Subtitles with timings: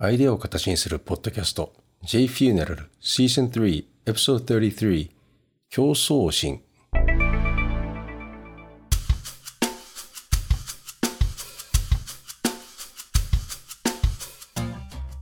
[0.00, 1.72] アイデアを形にするポッドキャスト
[2.04, 5.10] J Funeral Season 3 Episode 33
[5.68, 6.62] 競争心。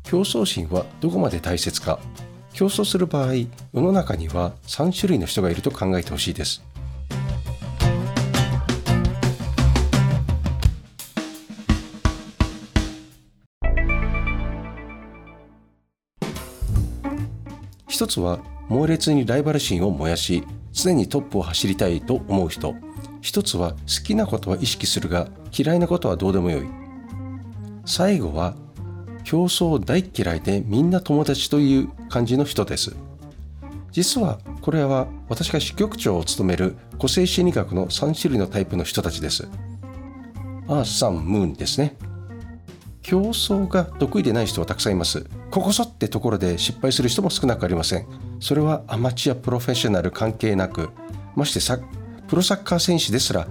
[0.05, 1.99] 競争心はどこまで大切か。
[2.53, 3.49] 競争する場合世
[3.81, 6.63] の中には3種類の人がいると考えてほしいです。
[17.97, 22.75] 一つは猛烈にライバル心を燃やし常にトップを走りたいと思う人。
[23.23, 26.67] 一つは好きなことは意識するが嫌いなことはどうでもよい。
[27.87, 28.55] 最後は
[29.25, 32.95] 競争大嫌いでみんな友達という感じの人です。
[33.93, 39.49] 実はこれは私が支局長を務める個性心理学の3種類のタイプの人たちです。
[40.69, 41.97] アースサンムーンですね。
[43.07, 45.25] 競争が得意でない人はたくさんいます。
[45.53, 48.07] ここぞってところで失敗する人も少なくありません。
[48.41, 50.91] それはアマチュアプロフェッショナル関係なく
[51.37, 51.79] ましてさ
[52.27, 53.47] プロサッカー選手ですら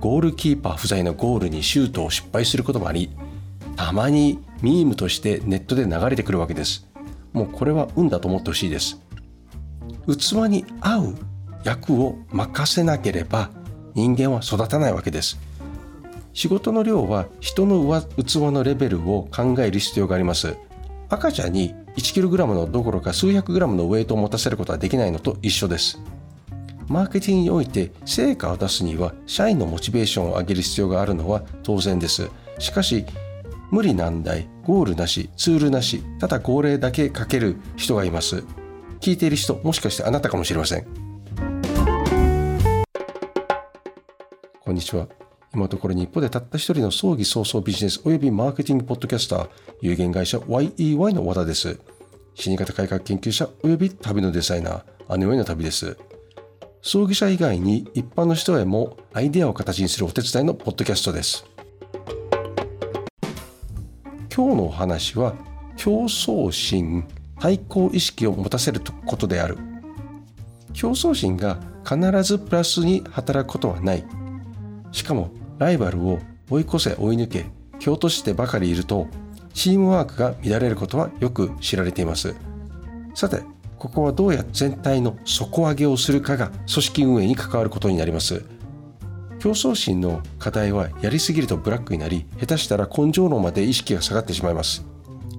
[0.00, 3.16] ゴールキーパー不在のゴールにシュートを失敗することもあり
[3.76, 6.88] たまにミームとしてネットで流れてくるわけです。
[7.32, 9.00] もうこれは運だと思ってほしいです。
[10.08, 11.14] 器に合う
[11.62, 13.50] 役を任せなければ
[13.94, 15.38] 人間は育たないわけです。
[16.36, 20.54] 仕事の量は人の器のレベルを考える必要があります。
[21.08, 25.98] 赤ちゃんに 1kg のどころか数百 g のウェイトを持たせることはできないのと一緒です。
[26.88, 32.28] マーケティングにおいて成果を出すには社員のモチベーションを上げる必要があるのは当然です。
[32.58, 33.06] しかし
[33.70, 38.44] 無理難題ゴールなしツールなしただ号令だけかける人がいます。
[39.00, 40.86] 聞いている人もしかしてあなたかもしれません。
[44.62, 45.08] こんにちは。
[45.56, 49.48] 今のところ日本でたった一人の葬儀早々ビジネス及びマーケティングポッドキャスター
[49.80, 51.80] 有限会社 YEY の和田です。
[52.34, 55.96] 死に方改革研究者及び旅のデザイナー姉上の旅です。
[56.82, 61.46] 葬儀者以外に一般の人へもアイデアを形にするお手伝いのポッドキャストです。
[64.30, 65.34] 今日のお話は
[65.78, 67.02] 競争心
[67.40, 69.56] 対抗意識を持たせることである。
[70.74, 74.04] 競争心が必ずプラスに働くことはない。
[74.92, 76.18] しかもライバルを
[76.50, 77.46] 追い越せ追い抜け
[77.78, 79.08] 蹴落としてばかりいると
[79.54, 82.34] チームワークが乱れることはよく知られています。
[83.14, 83.42] さて
[83.78, 88.44] ここはどうや全体の底上げをするかが組織運営に関わることになります。
[89.38, 94.84] 競争心の課題はやりすぎるとブラックになり下手したら根性論まで意識が下がってしまいます。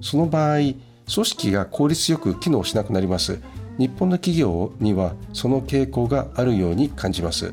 [0.00, 3.40] その場合組織が効率よく機能しなくなります。
[3.78, 7.52] 日本の企業にはその傾向があるように感じます。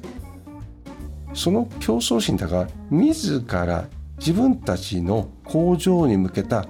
[1.36, 3.88] その競争心だが自ら
[4.18, 6.66] 自分たちの向上に向けた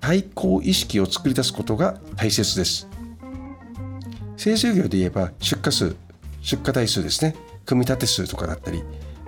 [0.00, 2.88] 対抗意識を作り出すことが大切です。
[4.36, 5.94] 製造業で言えば出荷数
[6.40, 7.36] 出荷台数ですね。
[7.66, 8.82] 組み立て数とかだったり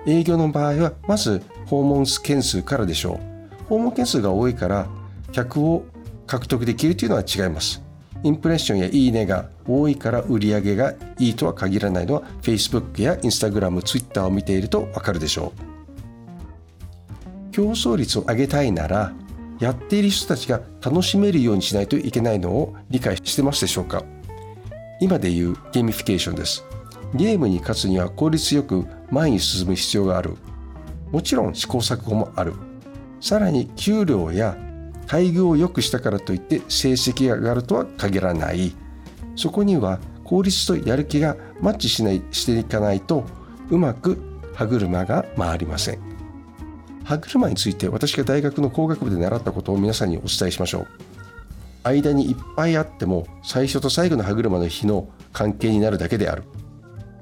[0.07, 3.19] 営業の場合はまず訪問件数からでしょ
[3.61, 3.65] う。
[3.67, 4.87] 訪問件数が多いから
[5.31, 5.85] 客を
[6.25, 7.83] 獲得できるというのは違います。
[8.23, 17.51] インプレッションやいいねが多いから売り上げがいいとは限らないのは Facebook や Instagram、Twitter を見ているとわかるでしょう。
[17.51, 19.13] 競争率を上げたいなら
[19.59, 24.03] やっている人たちが楽しめるようにしないといけないのを理解してますでしょうか？
[25.01, 26.65] 今でいうゲーミフィケーションです。
[27.13, 30.35] ゲームに勝つには効率よく前に進む必要がある。
[31.11, 32.53] もちろん試行錯誤もある。
[33.19, 34.55] さらに給料や
[35.11, 38.75] 待遇を良くしたからといって成績が上がるとは限らない。
[39.35, 43.23] そこには効率とやる気がマッチしないしていかないと
[43.69, 44.21] うまく
[44.53, 45.99] 歯車が回りません。
[47.03, 50.87] 歯車について私が大学の工学部で習ったことを皆さんにお伝えしましょう。
[51.83, 56.43] 間にいっぱいあっても最初と最後の歯車の日の関係になるだけである。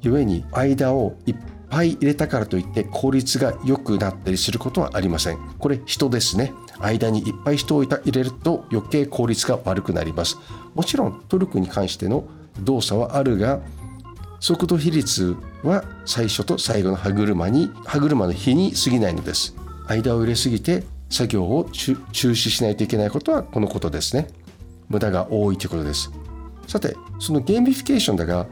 [0.03, 1.35] 故に間をいっ
[1.69, 5.37] ぱい入れたからといって効率が良くなったりすることはありません。
[5.57, 6.53] これ人ですね。
[6.79, 10.37] 間にいっぱい人を入れると余計効率が悪くなります。
[10.75, 12.25] もちろんトルクに関しての
[12.59, 13.59] 動作はあるが
[14.39, 19.55] 速度比率は最初と最後の歯車に歯車の日に過ぎないのです。
[19.87, 24.27] 間を入れすぎて作業を中止しないといけないことはこのことですね。
[24.89, 26.11] 無駄が多いということです。
[26.67, 28.45] さてそのゲーミフィケーションだが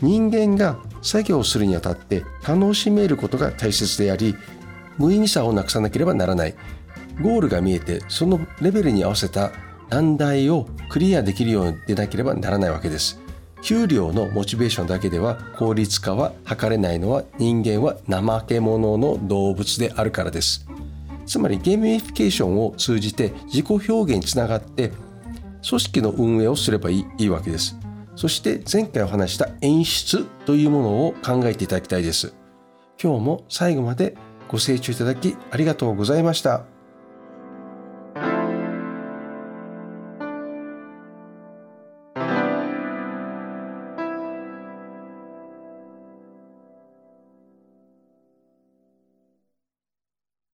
[0.00, 4.34] 人間が作業をするにあたって楽しめることが大切であり
[4.98, 6.54] 無意味さをなくさなければならない。
[7.22, 9.52] ゴールが見えてそのレベルに合わせた
[9.90, 13.20] 難題をクリアできるようでなければならないわけです。
[13.62, 20.66] 給料のモチベーションだけでは効率化は図れないのは人間は怠け者の動物であるからです。
[21.24, 24.92] つまりゲーミフィケーションを通じて自己表現につながって
[25.66, 27.78] 組織の運営をすればいいわけです。
[28.16, 32.34] そして前回お話した演出というものを考えていただきたいです。
[33.02, 34.14] 今日も最後まで
[34.48, 36.73] ご清聴いただきありがとうございました。